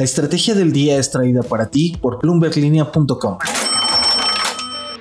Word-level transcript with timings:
La 0.00 0.04
estrategia 0.04 0.54
del 0.54 0.72
día 0.72 0.96
es 0.96 1.10
traída 1.10 1.42
para 1.42 1.68
ti 1.68 1.94
por 2.00 2.20
bloomberglinea.com. 2.22 3.36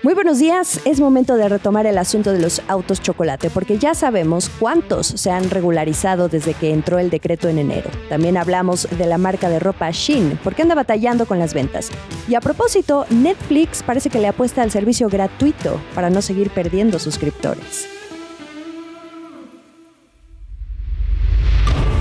Muy 0.03 0.13
buenos 0.13 0.39
días, 0.39 0.81
es 0.83 0.99
momento 0.99 1.37
de 1.37 1.47
retomar 1.47 1.85
el 1.85 1.97
asunto 1.97 2.33
de 2.33 2.39
los 2.41 2.61
autos 2.67 3.01
chocolate 3.01 3.49
porque 3.49 3.77
ya 3.77 3.93
sabemos 3.93 4.51
cuántos 4.59 5.07
se 5.07 5.31
han 5.31 5.49
regularizado 5.49 6.27
desde 6.27 6.53
que 6.53 6.73
entró 6.73 6.99
el 6.99 7.09
decreto 7.09 7.47
en 7.47 7.59
enero. 7.59 7.89
También 8.09 8.35
hablamos 8.35 8.89
de 8.97 9.05
la 9.05 9.17
marca 9.17 9.47
de 9.47 9.59
ropa 9.59 9.89
Shein 9.89 10.37
porque 10.43 10.63
anda 10.63 10.75
batallando 10.75 11.25
con 11.25 11.39
las 11.39 11.53
ventas. 11.53 11.91
Y 12.27 12.35
a 12.35 12.41
propósito, 12.41 13.05
Netflix 13.09 13.83
parece 13.83 14.09
que 14.09 14.19
le 14.19 14.27
apuesta 14.27 14.63
al 14.63 14.71
servicio 14.71 15.07
gratuito 15.07 15.79
para 15.95 16.09
no 16.09 16.21
seguir 16.21 16.49
perdiendo 16.49 16.99
suscriptores. 16.99 17.87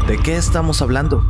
¿De 0.08 0.16
qué 0.16 0.34
estamos 0.34 0.82
hablando? 0.82 1.22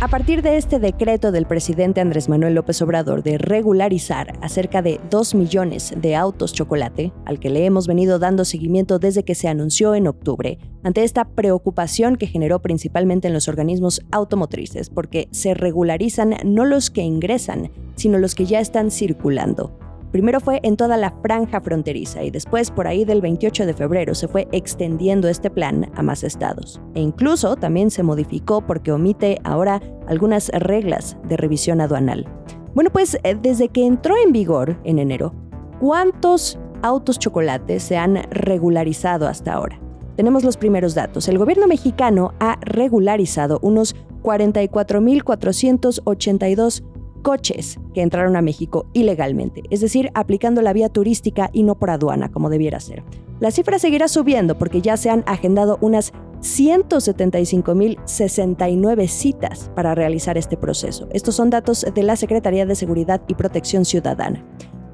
A 0.00 0.06
partir 0.06 0.42
de 0.42 0.58
este 0.58 0.78
decreto 0.78 1.32
del 1.32 1.44
presidente 1.44 2.00
Andrés 2.00 2.28
Manuel 2.28 2.54
López 2.54 2.80
Obrador 2.82 3.24
de 3.24 3.36
regularizar 3.36 4.38
a 4.40 4.48
cerca 4.48 4.80
de 4.80 5.00
2 5.10 5.34
millones 5.34 5.92
de 5.96 6.14
autos 6.14 6.52
chocolate, 6.52 7.12
al 7.24 7.40
que 7.40 7.50
le 7.50 7.64
hemos 7.64 7.88
venido 7.88 8.20
dando 8.20 8.44
seguimiento 8.44 9.00
desde 9.00 9.24
que 9.24 9.34
se 9.34 9.48
anunció 9.48 9.96
en 9.96 10.06
octubre, 10.06 10.60
ante 10.84 11.02
esta 11.02 11.24
preocupación 11.24 12.14
que 12.14 12.28
generó 12.28 12.62
principalmente 12.62 13.26
en 13.26 13.34
los 13.34 13.48
organismos 13.48 14.00
automotrices, 14.12 14.88
porque 14.88 15.26
se 15.32 15.54
regularizan 15.54 16.36
no 16.44 16.64
los 16.64 16.90
que 16.90 17.02
ingresan, 17.02 17.72
sino 17.96 18.18
los 18.18 18.36
que 18.36 18.46
ya 18.46 18.60
están 18.60 18.92
circulando. 18.92 19.77
Primero 20.12 20.40
fue 20.40 20.60
en 20.62 20.76
toda 20.76 20.96
la 20.96 21.10
franja 21.22 21.60
fronteriza 21.60 22.22
y 22.22 22.30
después 22.30 22.70
por 22.70 22.86
ahí 22.86 23.04
del 23.04 23.20
28 23.20 23.66
de 23.66 23.74
febrero 23.74 24.14
se 24.14 24.26
fue 24.26 24.48
extendiendo 24.52 25.28
este 25.28 25.50
plan 25.50 25.90
a 25.94 26.02
más 26.02 26.24
estados. 26.24 26.80
E 26.94 27.00
incluso 27.00 27.56
también 27.56 27.90
se 27.90 28.02
modificó 28.02 28.62
porque 28.62 28.90
omite 28.90 29.38
ahora 29.44 29.82
algunas 30.06 30.48
reglas 30.48 31.18
de 31.24 31.36
revisión 31.36 31.82
aduanal. 31.82 32.26
Bueno, 32.74 32.88
pues 32.90 33.18
eh, 33.22 33.36
desde 33.40 33.68
que 33.68 33.84
entró 33.84 34.14
en 34.16 34.32
vigor 34.32 34.80
en 34.84 34.98
enero, 34.98 35.34
¿cuántos 35.78 36.58
autos 36.80 37.18
chocolates 37.18 37.82
se 37.82 37.98
han 37.98 38.22
regularizado 38.30 39.28
hasta 39.28 39.52
ahora? 39.52 39.78
Tenemos 40.16 40.42
los 40.42 40.56
primeros 40.56 40.94
datos. 40.94 41.28
El 41.28 41.36
gobierno 41.38 41.66
mexicano 41.66 42.32
ha 42.40 42.56
regularizado 42.62 43.58
unos 43.62 43.94
44.482 44.22 46.82
coches 47.22 47.78
que 47.94 48.02
entraron 48.02 48.36
a 48.36 48.42
México 48.42 48.86
ilegalmente, 48.92 49.62
es 49.70 49.80
decir, 49.80 50.10
aplicando 50.14 50.62
la 50.62 50.72
vía 50.72 50.88
turística 50.88 51.50
y 51.52 51.62
no 51.62 51.76
por 51.76 51.90
aduana, 51.90 52.30
como 52.30 52.50
debiera 52.50 52.80
ser. 52.80 53.04
La 53.40 53.50
cifra 53.50 53.78
seguirá 53.78 54.08
subiendo 54.08 54.58
porque 54.58 54.80
ya 54.80 54.96
se 54.96 55.10
han 55.10 55.22
agendado 55.26 55.78
unas 55.80 56.12
175.069 56.40 59.08
citas 59.08 59.70
para 59.74 59.94
realizar 59.94 60.38
este 60.38 60.56
proceso. 60.56 61.08
Estos 61.12 61.34
son 61.34 61.50
datos 61.50 61.84
de 61.94 62.02
la 62.02 62.16
Secretaría 62.16 62.64
de 62.66 62.74
Seguridad 62.74 63.20
y 63.28 63.34
Protección 63.34 63.84
Ciudadana. 63.84 64.44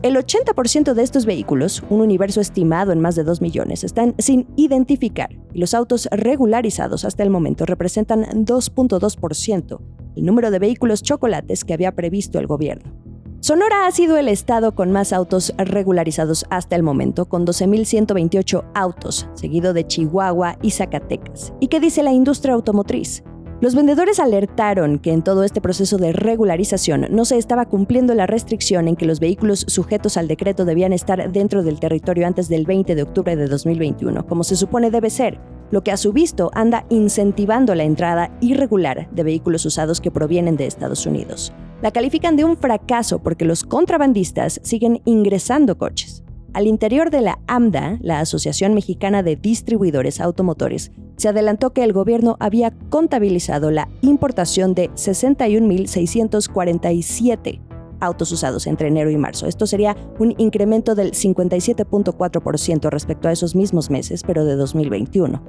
El 0.03 0.17
80% 0.17 0.93
de 0.93 1.03
estos 1.03 1.25
vehículos, 1.25 1.83
un 1.89 2.03
universo 2.03 2.43
estimado 2.43 2.93
en 2.93 3.01
más 3.01 3.15
de 3.15 3.25
2 3.25 3.41
millones, 3.41 3.85
están 3.85 4.15
sin 4.19 4.47
identificar 4.55 5.31
y 5.55 5.59
los 5.59 5.73
autos 5.73 6.11
regularizados 6.13 7.07
hasta 7.07 7.23
el 7.23 7.31
momento 7.31 7.65
representan 7.65 8.25
2.2%, 8.45 9.81
el 10.17 10.25
número 10.25 10.51
de 10.51 10.59
vehículos 10.59 11.03
chocolates 11.03 11.65
que 11.65 11.75
había 11.75 11.93
previsto 11.93 12.39
el 12.39 12.47
gobierno. 12.47 12.93
Sonora 13.41 13.87
ha 13.87 13.91
sido 13.91 14.17
el 14.17 14.29
estado 14.29 14.75
con 14.75 14.91
más 14.91 15.13
autos 15.13 15.53
regularizados 15.59 16.47
hasta 16.49 16.77
el 16.77 16.83
momento, 16.83 17.27
con 17.27 17.47
12.128 17.47 18.65
autos, 18.73 19.29
seguido 19.35 19.75
de 19.75 19.87
Chihuahua 19.87 20.57
y 20.63 20.71
Zacatecas. 20.71 21.53
¿Y 21.61 21.69
qué 21.69 21.79
dice 21.79 22.03
la 22.03 22.13
industria 22.13 22.55
automotriz? 22.55 23.23
Los 23.61 23.75
vendedores 23.75 24.19
alertaron 24.19 24.99
que 24.99 25.13
en 25.13 25.23
todo 25.23 25.45
este 25.45 25.61
proceso 25.61 25.97
de 25.97 26.13
regularización 26.13 27.07
no 27.11 27.25
se 27.25 27.39
estaba 27.39 27.67
cumpliendo 27.67 28.15
la 28.15 28.27
restricción 28.27 28.89
en 28.89 28.97
que 28.97 29.07
los 29.07 29.21
vehículos 29.21 29.65
sujetos 29.69 30.17
al 30.17 30.27
decreto 30.27 30.65
debían 30.65 30.93
estar 30.93 31.31
dentro 31.31 31.63
del 31.63 31.81
territorio 31.81 32.27
antes 32.27 32.49
del 32.49 32.67
20 32.67 32.95
de 32.95 33.03
octubre 33.03 33.37
de 33.37 33.47
2021, 33.47 34.27
como 34.27 34.43
se 34.43 34.57
supone 34.57 34.91
debe 34.91 35.09
ser, 35.09 35.39
lo 35.75 35.83
que 35.83 35.91
a 35.91 35.97
su 35.97 36.13
visto 36.13 36.53
anda 36.55 36.87
incentivando 36.89 37.75
la 37.75 37.83
entrada 37.83 38.31
irregular 38.41 39.09
de 39.11 39.25
vehículos 39.25 39.67
usados 39.67 40.01
que 40.01 40.13
provienen 40.13 40.57
de 40.57 40.67
Estados 40.67 41.05
Unidos. 41.05 41.53
La 41.83 41.91
califican 41.91 42.37
de 42.37 42.45
un 42.45 42.57
fracaso 42.57 43.19
porque 43.19 43.45
los 43.45 43.65
contrabandistas 43.65 44.61
siguen 44.63 45.03
ingresando 45.05 45.77
coches. 45.77 46.23
Al 46.53 46.69
interior 46.69 47.11
de 47.11 47.23
la 47.23 47.41
AMDA, 47.49 47.99
la 48.01 48.21
Asociación 48.21 48.75
Mexicana 48.75 49.25
de 49.25 49.35
Distribuidores 49.35 50.21
Automotores, 50.21 50.93
se 51.17 51.27
adelantó 51.27 51.73
que 51.73 51.83
el 51.83 51.93
gobierno 51.93 52.37
había 52.39 52.71
contabilizado 52.89 53.73
la 53.73 53.89
importación 54.01 54.75
de 54.75 54.91
61.647 54.91 57.74
autos 58.05 58.33
usados 58.33 58.67
entre 58.67 58.89
enero 58.89 59.11
y 59.11 59.17
marzo. 59.17 59.47
Esto 59.47 59.67
sería 59.67 59.97
un 60.19 60.35
incremento 60.39 60.95
del 60.95 61.13
57.4% 61.13 62.91
respecto 62.91 63.29
a 63.29 63.33
esos 63.33 63.55
mismos 63.55 63.91
meses, 63.91 64.23
pero 64.25 64.45
de 64.45 64.57
2021. 64.57 65.43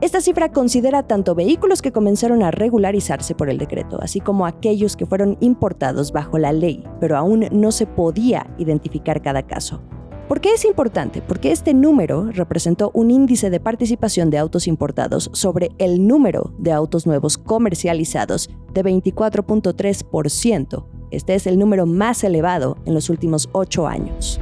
Esta 0.00 0.20
cifra 0.20 0.52
considera 0.52 1.02
tanto 1.02 1.34
vehículos 1.34 1.82
que 1.82 1.90
comenzaron 1.90 2.44
a 2.44 2.52
regularizarse 2.52 3.34
por 3.34 3.50
el 3.50 3.58
decreto, 3.58 3.98
así 4.00 4.20
como 4.20 4.46
aquellos 4.46 4.96
que 4.96 5.06
fueron 5.06 5.36
importados 5.40 6.12
bajo 6.12 6.38
la 6.38 6.52
ley, 6.52 6.84
pero 7.00 7.16
aún 7.16 7.48
no 7.50 7.72
se 7.72 7.86
podía 7.86 8.46
identificar 8.58 9.20
cada 9.22 9.42
caso. 9.42 9.80
¿Por 10.28 10.40
qué 10.40 10.52
es 10.52 10.64
importante? 10.66 11.20
Porque 11.20 11.50
este 11.50 11.74
número 11.74 12.30
representó 12.30 12.92
un 12.94 13.10
índice 13.10 13.50
de 13.50 13.58
participación 13.58 14.30
de 14.30 14.38
autos 14.38 14.68
importados 14.68 15.30
sobre 15.32 15.70
el 15.78 16.06
número 16.06 16.54
de 16.58 16.70
autos 16.70 17.04
nuevos 17.06 17.38
comercializados 17.38 18.50
de 18.74 18.84
24.3%. 18.84 20.97
Este 21.10 21.34
es 21.34 21.46
el 21.46 21.58
número 21.58 21.86
más 21.86 22.22
elevado 22.24 22.76
en 22.84 22.94
los 22.94 23.10
últimos 23.10 23.48
ocho 23.52 23.86
años. 23.86 24.40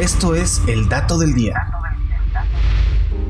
Esto 0.00 0.34
es 0.34 0.60
el 0.66 0.88
dato 0.88 1.18
del 1.18 1.34
día. 1.34 1.54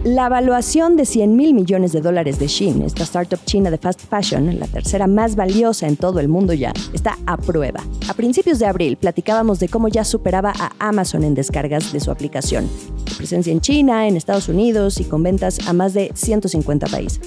La 0.05 0.27
evaluación 0.27 0.97
de 0.97 1.07
100 1.07 1.37
mil 1.37 1.55
millones 1.55 1.93
de 1.93 2.01
dólares 2.01 2.41
de 2.41 2.49
Shein, 2.49 2.83
esta 2.83 3.05
startup 3.05 3.39
china 3.45 3.71
de 3.71 3.79
fast 3.79 4.01
fashion, 4.01 4.59
la 4.59 4.67
tercera 4.67 5.07
más 5.07 5.37
valiosa 5.37 5.87
en 5.87 5.97
todo 5.97 6.19
el 6.19 6.27
mundo 6.27 6.55
ya, 6.55 6.73
está 6.93 7.19
a 7.25 7.37
prueba. 7.37 7.85
A 8.09 8.15
principios 8.15 8.59
de 8.59 8.67
abril 8.67 8.97
platicábamos 8.97 9.61
de 9.61 9.69
cómo 9.69 9.87
ya 9.87 10.05
superaba 10.05 10.53
a 10.59 10.73
Amazon 10.81 11.23
en 11.23 11.35
descargas 11.35 11.93
de 11.93 12.01
su 12.01 12.11
aplicación. 12.11 12.69
Su 13.07 13.17
presencia 13.17 13.53
en 13.53 13.61
China, 13.61 14.09
en 14.09 14.17
Estados 14.17 14.49
Unidos 14.49 14.99
y 15.01 15.05
con 15.05 15.23
ventas 15.23 15.69
a 15.69 15.73
más 15.73 15.95
de 15.95 16.11
150 16.15 16.89
países. 16.89 17.21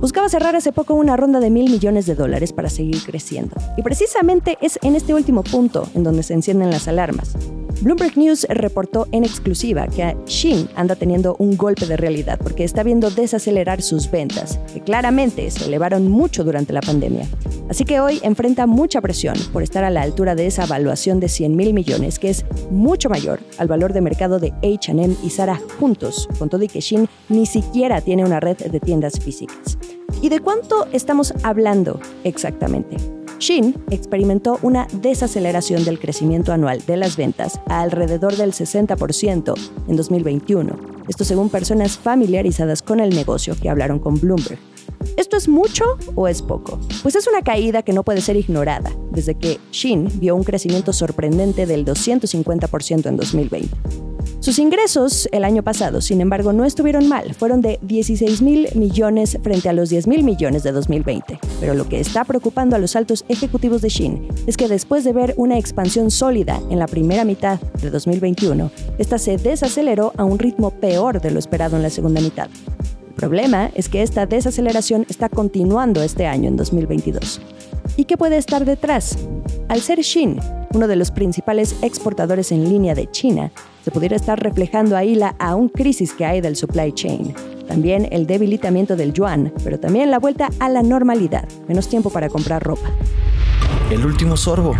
Buscaba 0.00 0.30
cerrar 0.30 0.56
hace 0.56 0.72
poco 0.72 0.94
una 0.94 1.18
ronda 1.18 1.40
de 1.40 1.50
mil 1.50 1.70
millones 1.70 2.06
de 2.06 2.14
dólares 2.14 2.54
para 2.54 2.70
seguir 2.70 3.02
creciendo. 3.04 3.54
Y 3.76 3.82
precisamente 3.82 4.56
es 4.62 4.78
en 4.82 4.96
este 4.96 5.12
último 5.12 5.42
punto 5.42 5.86
en 5.94 6.04
donde 6.04 6.22
se 6.22 6.32
encienden 6.32 6.70
las 6.70 6.88
alarmas. 6.88 7.36
Bloomberg 7.82 8.16
News 8.16 8.46
reportó 8.48 9.08
en 9.12 9.24
exclusiva 9.24 9.86
que 9.88 10.16
Shein 10.24 10.68
anda 10.74 10.96
teniendo 10.96 11.36
un 11.38 11.56
golpe 11.56 11.84
de 11.84 11.98
realidad 11.98 12.38
porque 12.42 12.64
está 12.64 12.82
viendo 12.82 13.10
desacelerar 13.10 13.82
sus 13.82 14.10
ventas, 14.10 14.58
que 14.72 14.80
claramente 14.80 15.50
se 15.50 15.66
elevaron 15.66 16.08
mucho 16.08 16.44
durante 16.44 16.72
la 16.72 16.80
pandemia. 16.80 17.26
Así 17.70 17.84
que 17.84 18.00
hoy 18.00 18.18
enfrenta 18.24 18.66
mucha 18.66 19.00
presión 19.00 19.36
por 19.52 19.62
estar 19.62 19.84
a 19.84 19.90
la 19.90 20.02
altura 20.02 20.34
de 20.34 20.48
esa 20.48 20.64
evaluación 20.64 21.20
de 21.20 21.28
100 21.28 21.54
mil 21.54 21.72
millones, 21.72 22.18
que 22.18 22.28
es 22.28 22.44
mucho 22.68 23.08
mayor 23.08 23.38
al 23.58 23.68
valor 23.68 23.92
de 23.92 24.00
mercado 24.00 24.40
de 24.40 24.52
HM 24.60 25.16
y 25.22 25.30
Zara 25.30 25.60
juntos, 25.78 26.28
con 26.40 26.48
todo 26.48 26.64
y 26.64 26.68
que 26.68 26.80
Shein 26.80 27.08
ni 27.28 27.46
siquiera 27.46 28.00
tiene 28.00 28.24
una 28.24 28.40
red 28.40 28.56
de 28.56 28.80
tiendas 28.80 29.20
físicas. 29.20 29.78
¿Y 30.20 30.30
de 30.30 30.40
cuánto 30.40 30.88
estamos 30.90 31.32
hablando 31.44 32.00
exactamente? 32.24 32.96
Shin 33.38 33.76
experimentó 33.90 34.58
una 34.62 34.88
desaceleración 34.92 35.84
del 35.84 36.00
crecimiento 36.00 36.52
anual 36.52 36.84
de 36.84 36.96
las 36.96 37.16
ventas 37.16 37.60
alrededor 37.68 38.36
del 38.36 38.52
60% 38.52 39.54
en 39.86 39.96
2021. 39.96 40.76
Esto 41.06 41.24
según 41.24 41.48
personas 41.48 41.96
familiarizadas 41.96 42.82
con 42.82 42.98
el 42.98 43.14
negocio 43.14 43.54
que 43.58 43.70
hablaron 43.70 44.00
con 44.00 44.20
Bloomberg. 44.20 44.58
¿Esto 45.16 45.36
es 45.36 45.48
mucho 45.48 45.84
o 46.14 46.28
es 46.28 46.42
poco? 46.42 46.78
Pues 47.02 47.14
es 47.16 47.26
una 47.26 47.42
caída 47.42 47.82
que 47.82 47.92
no 47.92 48.02
puede 48.02 48.20
ser 48.20 48.36
ignorada, 48.36 48.90
desde 49.10 49.34
que 49.34 49.58
Shin 49.72 50.08
vio 50.20 50.36
un 50.36 50.44
crecimiento 50.44 50.92
sorprendente 50.92 51.66
del 51.66 51.84
250% 51.84 53.06
en 53.06 53.16
2020. 53.16 53.76
Sus 54.40 54.58
ingresos 54.58 55.28
el 55.32 55.44
año 55.44 55.62
pasado, 55.62 56.00
sin 56.00 56.22
embargo, 56.22 56.54
no 56.54 56.64
estuvieron 56.64 57.08
mal, 57.08 57.34
fueron 57.34 57.60
de 57.60 57.78
16 57.82 58.40
mil 58.40 58.68
millones 58.74 59.38
frente 59.42 59.68
a 59.68 59.74
los 59.74 59.90
10 59.90 60.06
mil 60.06 60.24
millones 60.24 60.62
de 60.62 60.72
2020. 60.72 61.38
Pero 61.60 61.74
lo 61.74 61.86
que 61.86 62.00
está 62.00 62.24
preocupando 62.24 62.74
a 62.74 62.78
los 62.78 62.96
altos 62.96 63.26
ejecutivos 63.28 63.82
de 63.82 63.90
Shin 63.90 64.28
es 64.46 64.56
que 64.56 64.66
después 64.66 65.04
de 65.04 65.12
ver 65.12 65.34
una 65.36 65.58
expansión 65.58 66.10
sólida 66.10 66.58
en 66.70 66.78
la 66.78 66.86
primera 66.86 67.26
mitad 67.26 67.60
de 67.82 67.90
2021, 67.90 68.70
esta 68.96 69.18
se 69.18 69.36
desaceleró 69.36 70.14
a 70.16 70.24
un 70.24 70.38
ritmo 70.38 70.70
peor 70.70 71.20
de 71.20 71.32
lo 71.32 71.38
esperado 71.38 71.76
en 71.76 71.82
la 71.82 71.90
segunda 71.90 72.22
mitad. 72.22 72.48
El 73.10 73.14
problema 73.14 73.70
es 73.74 73.88
que 73.88 74.02
esta 74.02 74.24
desaceleración 74.24 75.04
está 75.10 75.28
continuando 75.28 76.02
este 76.02 76.26
año 76.26 76.48
en 76.48 76.56
2022. 76.56 77.40
¿Y 77.96 78.04
qué 78.04 78.16
puede 78.16 78.38
estar 78.38 78.64
detrás? 78.64 79.18
Al 79.68 79.80
ser 79.80 80.00
Shin 80.00 80.40
uno 80.72 80.86
de 80.86 80.96
los 80.96 81.10
principales 81.10 81.76
exportadores 81.82 82.52
en 82.52 82.68
línea 82.68 82.94
de 82.94 83.10
China, 83.10 83.50
se 83.84 83.90
pudiera 83.90 84.16
estar 84.16 84.40
reflejando 84.40 84.96
ahí 84.96 85.14
la 85.14 85.34
aún 85.38 85.68
crisis 85.68 86.12
que 86.12 86.24
hay 86.24 86.40
del 86.40 86.56
supply 86.56 86.92
chain. 86.92 87.34
también 87.66 88.08
el 88.10 88.26
debilitamiento 88.26 88.96
del 88.96 89.12
yuan, 89.12 89.52
pero 89.62 89.78
también 89.78 90.10
la 90.10 90.18
vuelta 90.18 90.48
a 90.58 90.68
la 90.68 90.82
normalidad, 90.82 91.48
menos 91.68 91.88
tiempo 91.88 92.10
para 92.10 92.28
comprar 92.28 92.62
ropa. 92.62 92.90
El 93.90 94.04
último 94.04 94.36
sorbo. 94.36 94.74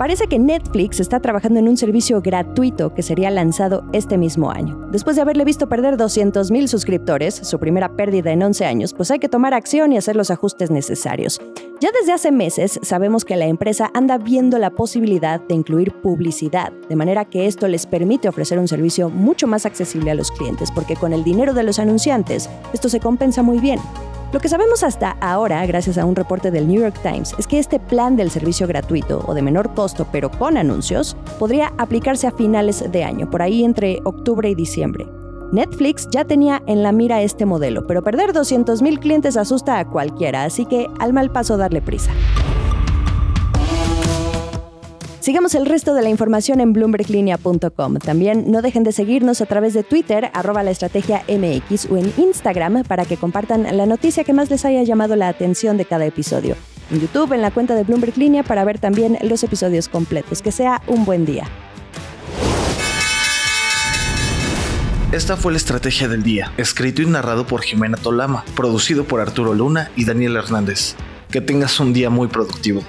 Parece 0.00 0.28
que 0.28 0.38
Netflix 0.38 0.98
está 0.98 1.20
trabajando 1.20 1.58
en 1.58 1.68
un 1.68 1.76
servicio 1.76 2.22
gratuito 2.22 2.94
que 2.94 3.02
sería 3.02 3.30
lanzado 3.30 3.84
este 3.92 4.16
mismo 4.16 4.50
año. 4.50 4.88
Después 4.90 5.14
de 5.14 5.20
haberle 5.20 5.44
visto 5.44 5.68
perder 5.68 5.98
200.000 5.98 6.68
suscriptores, 6.68 7.34
su 7.34 7.58
primera 7.58 7.94
pérdida 7.94 8.32
en 8.32 8.42
11 8.42 8.64
años, 8.64 8.94
pues 8.94 9.10
hay 9.10 9.18
que 9.18 9.28
tomar 9.28 9.52
acción 9.52 9.92
y 9.92 9.98
hacer 9.98 10.16
los 10.16 10.30
ajustes 10.30 10.70
necesarios. 10.70 11.38
Ya 11.82 11.90
desde 11.92 12.14
hace 12.14 12.32
meses 12.32 12.80
sabemos 12.80 13.26
que 13.26 13.36
la 13.36 13.44
empresa 13.44 13.90
anda 13.92 14.16
viendo 14.16 14.56
la 14.58 14.70
posibilidad 14.70 15.38
de 15.38 15.54
incluir 15.54 15.92
publicidad, 15.92 16.72
de 16.88 16.96
manera 16.96 17.26
que 17.26 17.44
esto 17.44 17.68
les 17.68 17.84
permite 17.84 18.26
ofrecer 18.30 18.58
un 18.58 18.68
servicio 18.68 19.10
mucho 19.10 19.46
más 19.46 19.66
accesible 19.66 20.12
a 20.12 20.14
los 20.14 20.30
clientes, 20.30 20.70
porque 20.70 20.96
con 20.96 21.12
el 21.12 21.24
dinero 21.24 21.52
de 21.52 21.64
los 21.64 21.78
anunciantes 21.78 22.48
esto 22.72 22.88
se 22.88 23.00
compensa 23.00 23.42
muy 23.42 23.58
bien. 23.58 23.78
Lo 24.32 24.38
que 24.38 24.48
sabemos 24.48 24.84
hasta 24.84 25.16
ahora, 25.20 25.66
gracias 25.66 25.98
a 25.98 26.04
un 26.04 26.14
reporte 26.14 26.52
del 26.52 26.68
New 26.68 26.80
York 26.80 27.00
Times, 27.02 27.34
es 27.36 27.48
que 27.48 27.58
este 27.58 27.80
plan 27.80 28.16
del 28.16 28.30
servicio 28.30 28.68
gratuito 28.68 29.24
o 29.26 29.34
de 29.34 29.42
menor 29.42 29.74
costo 29.74 30.06
pero 30.12 30.30
con 30.30 30.56
anuncios 30.56 31.16
podría 31.40 31.72
aplicarse 31.78 32.28
a 32.28 32.30
finales 32.30 32.92
de 32.92 33.02
año, 33.02 33.28
por 33.28 33.42
ahí 33.42 33.64
entre 33.64 33.98
octubre 34.04 34.48
y 34.48 34.54
diciembre. 34.54 35.08
Netflix 35.50 36.08
ya 36.12 36.24
tenía 36.24 36.62
en 36.66 36.84
la 36.84 36.92
mira 36.92 37.22
este 37.22 37.44
modelo, 37.44 37.88
pero 37.88 38.04
perder 38.04 38.32
200.000 38.32 39.00
clientes 39.00 39.36
asusta 39.36 39.80
a 39.80 39.88
cualquiera, 39.88 40.44
así 40.44 40.64
que 40.64 40.86
al 41.00 41.12
mal 41.12 41.32
paso 41.32 41.56
darle 41.56 41.82
prisa. 41.82 42.12
Sigamos 45.20 45.54
el 45.54 45.66
resto 45.66 45.92
de 45.92 46.00
la 46.00 46.08
información 46.08 46.60
en 46.60 46.72
bloomberglinea.com. 46.72 47.98
También 47.98 48.50
no 48.50 48.62
dejen 48.62 48.84
de 48.84 48.92
seguirnos 48.92 49.42
a 49.42 49.46
través 49.46 49.74
de 49.74 49.82
Twitter, 49.82 50.30
arroba 50.32 50.62
la 50.62 50.70
estrategia 50.70 51.22
MX 51.28 51.90
o 51.90 51.98
en 51.98 52.10
Instagram 52.16 52.84
para 52.84 53.04
que 53.04 53.18
compartan 53.18 53.76
la 53.76 53.84
noticia 53.84 54.24
que 54.24 54.32
más 54.32 54.48
les 54.48 54.64
haya 54.64 54.82
llamado 54.82 55.16
la 55.16 55.28
atención 55.28 55.76
de 55.76 55.84
cada 55.84 56.06
episodio. 56.06 56.56
En 56.90 57.00
YouTube, 57.00 57.34
en 57.34 57.42
la 57.42 57.50
cuenta 57.50 57.74
de 57.74 57.84
Bloomberg 57.84 58.16
Línea 58.16 58.42
para 58.42 58.64
ver 58.64 58.78
también 58.78 59.18
los 59.20 59.44
episodios 59.44 59.90
completos. 59.90 60.40
Que 60.40 60.52
sea 60.52 60.80
un 60.86 61.04
buen 61.04 61.26
día. 61.26 61.44
Esta 65.12 65.36
fue 65.36 65.52
la 65.52 65.58
estrategia 65.58 66.08
del 66.08 66.22
día, 66.22 66.52
escrito 66.56 67.02
y 67.02 67.06
narrado 67.06 67.46
por 67.46 67.60
Jimena 67.60 67.98
Tolama, 67.98 68.44
producido 68.54 69.04
por 69.04 69.20
Arturo 69.20 69.52
Luna 69.52 69.90
y 69.96 70.06
Daniel 70.06 70.36
Hernández. 70.36 70.94
Que 71.30 71.42
tengas 71.42 71.78
un 71.78 71.92
día 71.92 72.08
muy 72.08 72.28
productivo. 72.28 72.82